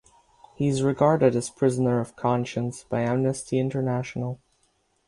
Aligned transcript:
He 0.55 0.67
is 0.67 0.81
regarded 0.81 1.35
as 1.35 1.51
prisoner 1.51 1.99
of 1.99 2.15
conscience 2.15 2.83
by 2.85 3.01
Amnesty 3.01 3.59
International. 3.59 4.39